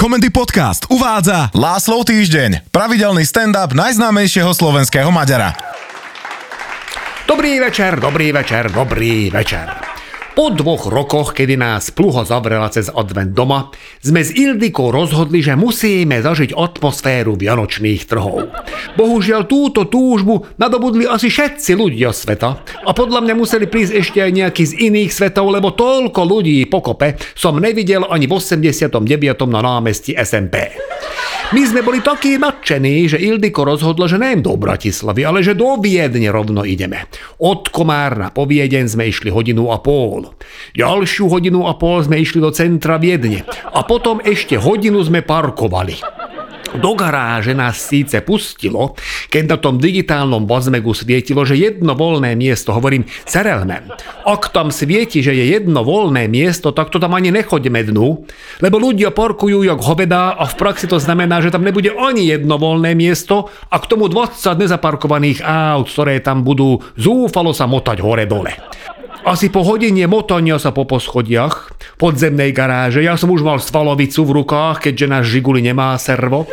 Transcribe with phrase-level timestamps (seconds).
[0.00, 5.52] Komendy Podcast uvádza Láslov týždeň, pravidelný stand-up najznámejšieho slovenského Maďara.
[7.28, 9.89] Dobrý večer, dobrý večer, dobrý večer.
[10.40, 13.68] Po dvoch rokoch, kedy nás pluho zavrela cez advent doma,
[14.00, 18.48] sme s Ildikou rozhodli, že musíme zažiť atmosféru vianočných trhov.
[18.96, 24.32] Bohužiaľ túto túžbu nadobudli asi všetci ľudia sveta a podľa mňa museli prísť ešte aj
[24.32, 28.96] nejaký z iných svetov, lebo toľko ľudí pokope som nevidel ani v 89.
[29.44, 30.72] na námestí SMP.
[31.52, 35.80] My sme boli takí nadšení, že Ildiko rozhodla, že nem do Bratislavy, ale že do
[35.80, 37.08] Viedne rovno ideme.
[37.40, 40.28] Od Komárna po Viedeň sme išli hodinu a pol.
[40.76, 43.48] Ďalšiu hodinu a pol sme išli do centra Viedne.
[43.72, 46.19] A potom ešte hodinu sme parkovali.
[46.78, 48.94] Do garáže nás síce pustilo,
[49.26, 53.90] keď na tom digitálnom bazmegu svietilo, že jedno voľné miesto, hovorím serelmem.
[54.22, 58.22] Ak tam svieti, že je jedno voľné miesto, tak to tam ani nechoďme dnu,
[58.62, 62.54] lebo ľudia parkujú jak hovedá a v praxi to znamená, že tam nebude ani jedno
[62.54, 68.54] voľné miesto a k tomu 20 nezaparkovaných aut, ktoré tam budú zúfalo sa motať hore-dole.
[69.20, 74.40] Asi po hodine motania sa po poschodiach podzemnej garáže, ja som už mal svalovicu v
[74.40, 76.48] rukách, keďže náš Žiguli nemá servo,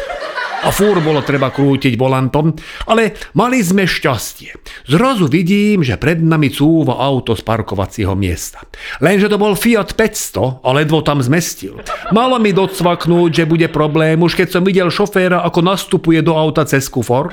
[0.68, 2.52] a fúr bolo treba krútiť volantom,
[2.90, 4.52] ale mali sme šťastie.
[4.90, 8.66] Zrazu vidím, že pred nami cúva auto z parkovacieho miesta.
[9.00, 11.80] Lenže to bol Fiat 500 a ledvo tam zmestil.
[12.12, 16.66] Malo mi docvaknúť, že bude problém, už keď som videl šoféra, ako nastupuje do auta
[16.66, 17.32] cez kufor.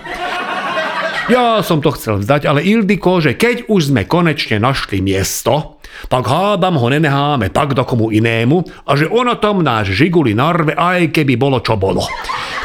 [1.25, 5.81] Ja som to chcel vzdať, ale Ildiko, že keď už sme konečne našli miesto,
[6.12, 10.77] tak hádam ho nenecháme tak do komu inému a že ona tam náš žiguli narve,
[10.77, 12.05] aj keby bolo čo bolo.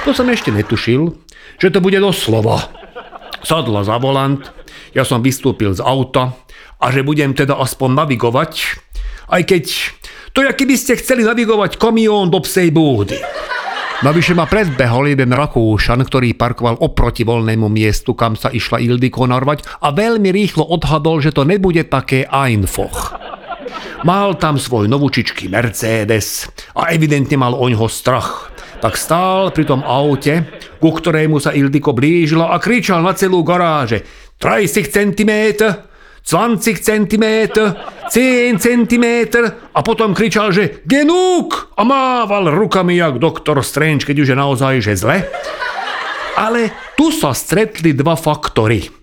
[0.03, 1.07] To som ešte netušil,
[1.55, 2.67] že to bude doslova.
[3.47, 4.43] Sadla za volant,
[4.91, 6.35] ja som vystúpil z auta
[6.83, 8.75] a že budem teda aspoň navigovať,
[9.31, 9.63] aj keď
[10.35, 13.15] to je, keby ste chceli navigovať kamión do psej búdy.
[13.99, 19.67] Navyše ma predbehol jeden Rakúšan, ktorý parkoval oproti voľnému miestu, kam sa išla Ildiko narvať
[19.83, 23.19] a veľmi rýchlo odhadol, že to nebude také Einfoch.
[24.07, 26.47] Mal tam svoj novúčičký Mercedes
[26.79, 28.55] a evidentne mal oňho strach.
[28.79, 30.47] Tak stál pri tom aute,
[30.79, 34.07] ku ktorému sa Ildiko blížila a kričal na celú garáže
[34.39, 35.31] 30 cm,
[36.25, 37.25] 20 cm,
[38.11, 39.05] 10 cm
[39.73, 44.73] a potom kričal, že genúk a mával rukami jak doktor Strange, keď už je naozaj
[44.83, 45.25] že zle.
[46.39, 48.99] Ale tu sa stretli dva faktory.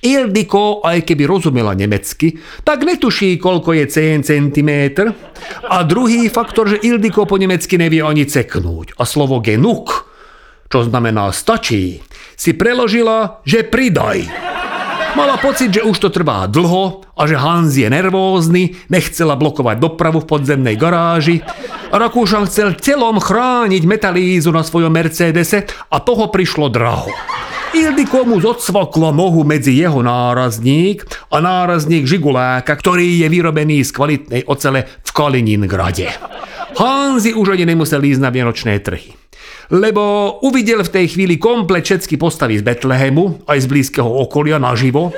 [0.00, 3.84] Ildiko, aj keby rozumela nemecky, tak netuší, koľko je
[4.24, 4.72] 10 cm.
[5.68, 8.96] A druhý faktor, že Ildiko po nemecky nevie ani ceknúť.
[8.96, 10.08] A slovo genuk,
[10.72, 12.00] čo znamená stačí,
[12.32, 14.24] si preložila, že pridaj.
[15.18, 20.22] Mala pocit, že už to trvá dlho a že Hans je nervózny, nechcela blokovať dopravu
[20.22, 21.42] v podzemnej garáži.
[21.90, 27.10] Rakúšan chcel celom chrániť metalízu na svojom Mercedese a toho prišlo draho.
[27.74, 34.42] Ildiko mu zodsvoklo nohu medzi jeho nárazník a nárazník Žiguláka, ktorý je vyrobený z kvalitnej
[34.46, 36.06] ocele v Kaliningrade.
[36.78, 39.14] Hanzi už ani nemusel ísť na vianočné trhy
[39.70, 45.14] lebo uvidel v tej chvíli komplet všetky postavy z Betlehemu, aj z blízkeho okolia naživo.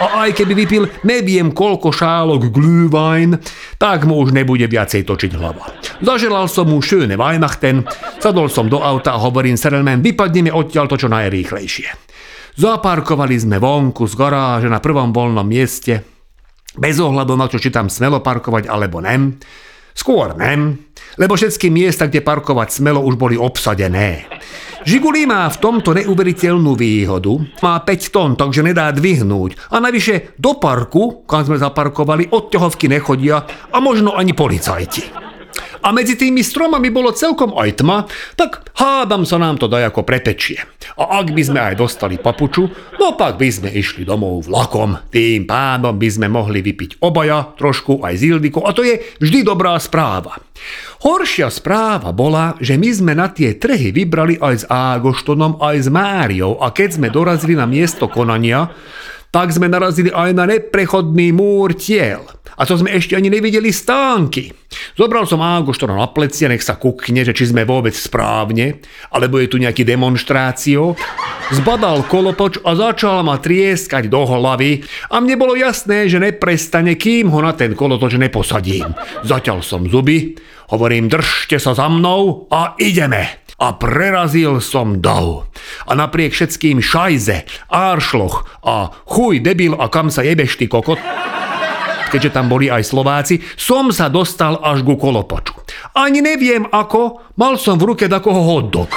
[0.00, 3.36] A aj keby vypil neviem koľko šálok glühwein,
[3.76, 5.76] tak mu už nebude viacej točiť hlava.
[6.00, 7.84] Zaželal som mu šöne Weihnachten,
[8.16, 11.88] sadol som do auta a hovorím Serelman, vypadneme odtiaľ to čo najrýchlejšie.
[12.56, 16.00] Zaparkovali sme vonku z garáže na prvom voľnom mieste,
[16.80, 19.36] bez ohľadu na to, či tam smelo parkovať alebo nem.
[19.94, 24.26] Skôr nem, lebo všetky miesta, kde parkovať smelo, už boli obsadené.
[24.80, 27.36] Žiguli má v tomto neuveriteľnú výhodu.
[27.60, 29.70] Má 5 tón, takže nedá dvihnúť.
[29.70, 35.29] A navyše do parku, kam sme zaparkovali, odťahovky nechodia a možno ani policajti
[35.80, 38.04] a medzi tými stromami bolo celkom aj tma,
[38.36, 40.60] tak hádam sa nám to daj ako pretečie.
[41.00, 42.68] A ak by sme aj dostali papuču,
[43.00, 45.00] no pak by sme išli domov vlakom.
[45.08, 49.44] Tým pádom by sme mohli vypiť obaja, trošku aj z Ildiko, a to je vždy
[49.44, 50.36] dobrá správa.
[51.00, 55.88] Horšia správa bola, že my sme na tie trhy vybrali aj s Ágoštonom, aj s
[55.88, 58.68] Máriou a keď sme dorazili na miesto konania,
[59.30, 62.26] tak sme narazili aj na neprechodný múr tiel.
[62.60, 64.52] A to sme ešte ani nevideli stánky.
[64.92, 69.48] Zobral som Ágoštora na plecia, nech sa kukne, že či sme vôbec správne, alebo je
[69.48, 70.92] tu nejaký demonstrácio.
[71.56, 77.32] Zbadal kolotoč a začal ma trieskať do hlavy a mne bolo jasné, že neprestane, kým
[77.32, 78.92] ho na ten kolotoč neposadím.
[79.24, 80.36] Zaťal som zuby,
[80.68, 85.48] hovorím, držte sa za mnou a ideme a prerazil som dav.
[85.88, 91.00] A napriek všetkým šajze, áršloch a chuj debil a kam sa jebeš ty kokot,
[92.10, 95.54] keďže tam boli aj Slováci, som sa dostal až ku kolopoču.
[95.94, 98.90] Ani neviem ako, mal som v ruke takoho hotdog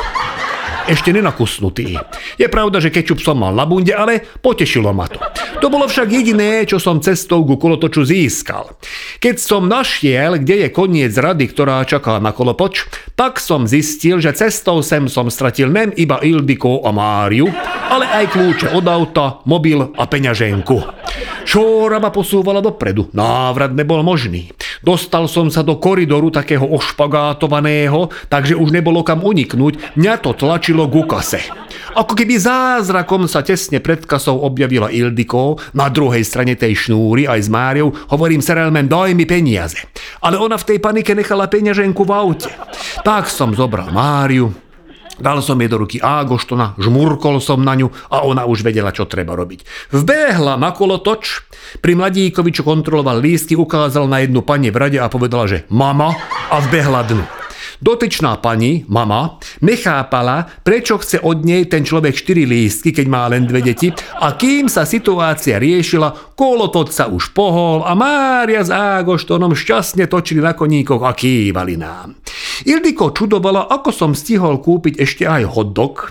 [0.87, 1.95] ešte nenakusnutý.
[2.35, 5.19] Je pravda, že kečup som mal na bunde, ale potešilo ma to.
[5.63, 8.75] To bolo však jediné, čo som cestou ku kolotoču získal.
[9.23, 12.83] Keď som našiel, kde je koniec rady, ktorá čaká na kolopoč,
[13.15, 17.47] tak som zistil, že cestou sem som stratil nem iba Ildiko a Máriu,
[17.87, 21.02] ale aj kľúče od auta, mobil a peňaženku.
[21.43, 24.49] Šóra ma posúvala dopredu, návrat nebol možný.
[24.83, 30.87] Dostal som sa do koridoru takého ošpagátovaného, takže už nebolo kam uniknúť, mňa to tlačilo
[30.91, 31.43] ku kase.
[31.93, 37.39] Ako keby zázrakom sa tesne pred kasou objavila Ildiko, na druhej strane tej šnúry aj
[37.45, 39.83] s Máriou, hovorím Serelmen, daj mi peniaze.
[40.25, 42.51] Ale ona v tej panike nechala peňaženku v aute.
[43.05, 44.51] Tak som zobral Máriu,
[45.21, 49.05] Dal som jej do ruky Ágoštona, žmurkol som na ňu a ona už vedela, čo
[49.05, 49.91] treba robiť.
[49.93, 51.45] Vbehla na kolotoč,
[51.85, 56.17] pri mladíkovi, čo kontroloval lístky, ukázal na jednu pani v rade a povedala, že mama
[56.49, 57.42] a vbehla dnu.
[57.83, 63.43] Dotyčná pani, mama, nechápala, prečo chce od nej ten človek 4 lístky, keď má len
[63.43, 63.91] dve deti
[64.23, 70.39] a kým sa situácia riešila, kolotot sa už pohol a Mária s Ágoštonom šťastne točili
[70.39, 72.15] na koníkoch a kývali nám.
[72.63, 76.07] Ildiko čudovala, ako som stihol kúpiť ešte aj hotdog,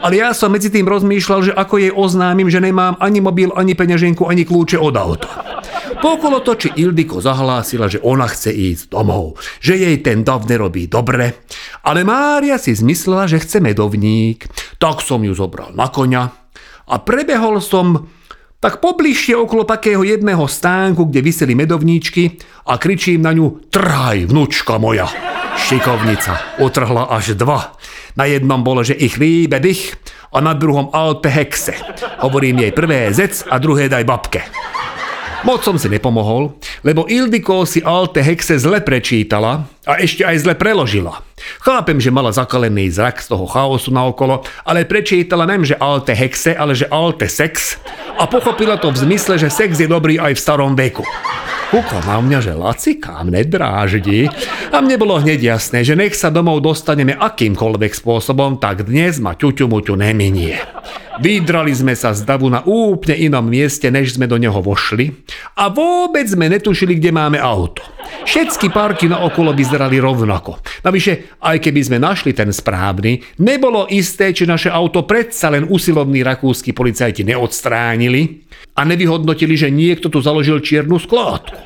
[0.00, 3.76] ale ja som medzi tým rozmýšľal, že ako jej oznámim, že nemám ani mobil, ani
[3.76, 5.49] peňaženku, ani kľúče od auta.
[6.00, 11.44] Pokolo toči Ildiko zahlásila, že ona chce ísť domov, že jej ten dav nerobí dobre,
[11.84, 14.48] ale Mária si zmyslela, že chce medovník,
[14.80, 16.22] tak som ju zobral na koňa
[16.88, 18.08] a prebehol som
[18.64, 24.80] tak pobližšie okolo takého jedného stánku, kde vyseli medovníčky a kričím na ňu Trhaj, vnúčka
[24.80, 25.04] moja!
[25.60, 27.76] Šikovnica utrhla až dva.
[28.16, 30.00] Na jednom bolo, že ich líbe dych
[30.32, 31.76] a na druhom Alpe Hexe.
[32.24, 34.40] Hovorím jej prvé zec a druhé daj babke.
[35.40, 36.52] Moc som si nepomohol,
[36.84, 41.24] lebo Ildiko si Alte Hexe zle prečítala a ešte aj zle preložila.
[41.64, 46.52] Chápem, že mala zakalený zrak z toho chaosu naokolo, ale prečítala nem, že Alte Hexe,
[46.52, 47.80] ale že Alte Sex
[48.20, 51.08] a pochopila to v zmysle, že sex je dobrý aj v starom veku.
[51.70, 54.26] Kúkla na mňa, že Laci kam nedráždi
[54.74, 59.38] a mne bolo hneď jasné, že nech sa domov dostaneme akýmkoľvek spôsobom, tak dnes ma
[59.38, 60.58] ťuťu muťu neminie.
[61.22, 65.14] Vydrali sme sa z davu na úplne inom mieste, než sme do neho vošli
[65.56, 67.86] a vôbec sme netušili, kde máme auto.
[68.26, 70.58] Všetky parky na okolo vyzerali rovnako.
[70.80, 76.24] Navyše, aj keby sme našli ten správny, nebolo isté, či naše auto predsa len usilovní
[76.24, 78.46] rakúsky policajti neodstránili
[78.78, 81.58] a nevyhodnotili, že niekto tu založil čiernu skládku.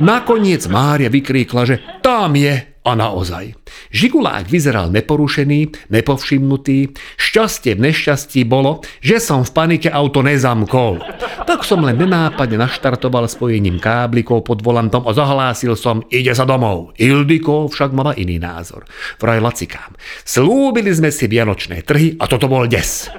[0.00, 3.52] Nakoniec Mária vykríkla, že tam je a naozaj.
[3.92, 6.96] Žigulák vyzeral neporušený, nepovšimnutý.
[7.20, 11.04] Šťastie v nešťastí bolo, že som v panike auto nezamkol.
[11.44, 16.96] Tak som len nenápadne naštartoval spojením káblikov pod volantom a zahlásil som, ide sa domov.
[16.96, 18.88] Ildiko však mala iný názor.
[19.20, 19.92] Vraj lacikám.
[20.24, 23.12] Slúbili sme si vianočné trhy a toto bol des.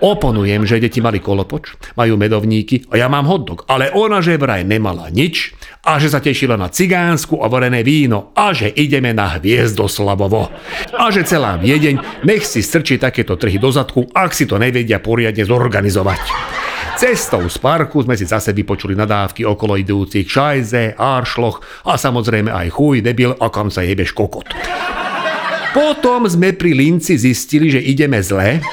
[0.00, 4.60] Oponujem, že deti mali kolopoč, majú medovníky a ja mám hotdog, ale ona že vraj
[4.60, 5.56] nemala nič
[5.88, 10.52] a že sa tešila na cigánsku a varené víno a že ideme na Hviezdoslavovo.
[10.92, 15.00] A že celá Viedeň nech si strčí takéto trhy do zadku, ak si to nevedia
[15.00, 16.22] poriadne zorganizovať.
[16.96, 22.72] Cestou z parku sme si zase vypočuli nadávky okolo idúcich šajze, áršloch a samozrejme aj
[22.72, 24.48] chuj, debil a kam sa jebeš kokot.
[25.76, 28.64] Potom sme pri Linci zistili, že ideme zle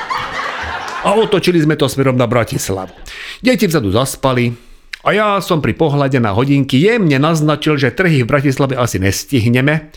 [1.03, 2.95] a otočili sme to smerom na Bratislavu.
[3.43, 4.55] Deti vzadu zaspali
[5.03, 9.91] a ja som pri pohľade na hodinky jemne naznačil, že trhy v Bratislave asi nestihneme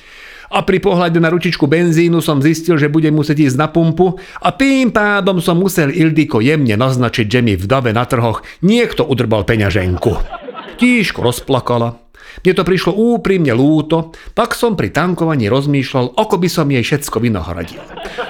[0.50, 4.48] a pri pohľade na ručičku benzínu som zistil, že budem musieť ísť na pumpu a
[4.54, 9.42] tým pádom som musel Ildiko jemne naznačiť, že mi v dave na trhoch niekto udrbal
[9.42, 10.10] peňaženku.
[10.76, 12.05] Tíško rozplakala,
[12.42, 17.16] mne to prišlo úprimne lúto, tak som pri tankovaní rozmýšľal, ako by som jej všetko
[17.22, 17.82] vynahradil.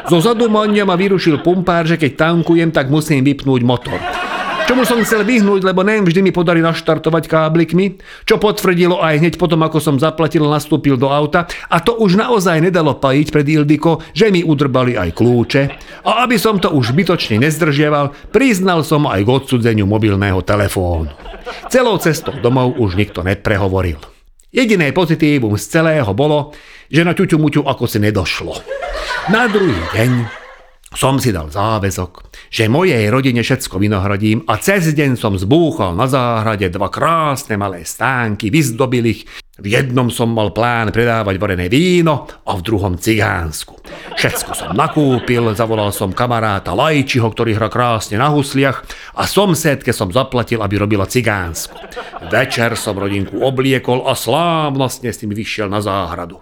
[0.07, 4.26] Zo zadumania ma vyrušil pumpár, že keď tankujem, tak musím vypnúť motor.
[4.67, 9.35] Čomu som chcel vyhnúť, lebo neviem, vždy mi podarí naštartovať káblikmi, čo potvrdilo aj hneď
[9.39, 14.03] potom, ako som zaplatil nastúpil do auta a to už naozaj nedalo pajiť pred Ildiko,
[14.11, 15.63] že mi udrbali aj kľúče
[16.03, 21.15] a aby som to už bytočne nezdržiaval, priznal som aj k odsudzeniu mobilného telefónu.
[21.71, 24.03] Celou cestou domov už nikto neprehovoril.
[24.51, 26.51] Jediné pozitívum z celého bolo,
[26.91, 28.59] že na ťuťu muťu ako si nedošlo.
[29.31, 30.46] Na druhý deň
[30.95, 36.07] som si dal záväzok, že mojej rodine všetko vynahradím a cez deň som zbúchal na
[36.07, 39.27] záhrade dva krásne malé stánky, vyzdobil ich
[39.57, 43.81] V jednom som mal plán predávať varené víno a v druhom cigánsku.
[44.13, 48.85] Všetko som nakúpil, zavolal som kamaráta Lajčiho, ktorý hrá krásne na husliach
[49.17, 51.73] a somsedke som zaplatil, aby robila cigánsku.
[52.29, 56.37] Večer som rodinku obliekol a slávnostne s tým vyšiel na záhradu.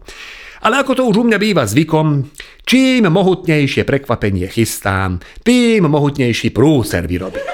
[0.64, 2.25] Ale ako to už u mňa býva zvykom,
[2.64, 7.44] čím mohutnejšie prekvapenie chystám, tým mohutnejší prúser vyrobím.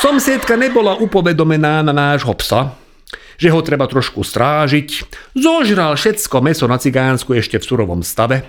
[0.00, 2.72] Somsiedka nebola upovedomená na nášho psa,
[3.36, 4.88] že ho treba trošku strážiť,
[5.36, 8.48] zožral všetko meso na cigánsku ešte v surovom stave.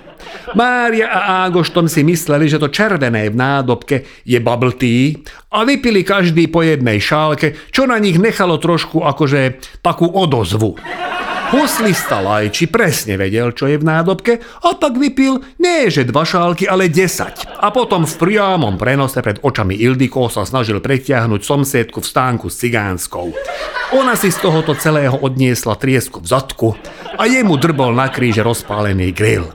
[0.56, 5.20] Mária a Ágošton si mysleli, že to červené v nádobke je bubble tea
[5.52, 10.80] a vypili každý po jednej šálke, čo na nich nechalo trošku akože takú odozvu.
[11.48, 16.68] Huslista Lajči presne vedel, čo je v nádobke a tak vypil nie že dva šálky,
[16.68, 17.48] ale desať.
[17.64, 22.60] A potom v priamom prenose pred očami Ildiko sa snažil pretiahnuť somsiedku v stánku s
[22.60, 23.32] cigánskou.
[23.96, 26.70] Ona si z tohoto celého odniesla triesku v zadku
[27.16, 29.48] a jemu drbol na kríže rozpálený grill.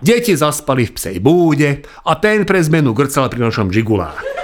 [0.00, 4.35] Deti zaspali v psej búde a ten pre zmenu grcal pri našom žigulách.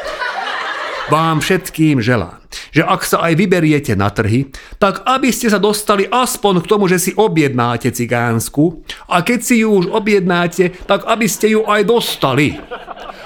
[1.11, 2.39] Vám všetkým želám,
[2.71, 6.87] že ak sa aj vyberiete na trhy, tak aby ste sa dostali aspoň k tomu,
[6.87, 11.83] že si objednáte cigánsku a keď si ju už objednáte, tak aby ste ju aj
[11.83, 12.55] dostali.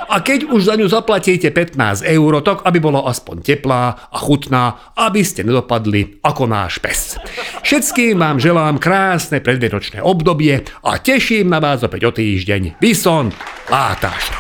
[0.06, 4.94] A keď už za ňu zaplatíte 15 eur, tak aby bola aspoň teplá a chutná,
[4.94, 7.18] aby ste nedopadli ako náš pes.
[7.66, 12.78] Všetkým vám želám krásne predvietočné obdobie a teším na vás opäť o týždeň.
[12.78, 13.34] Vysont,
[13.66, 14.30] látáš.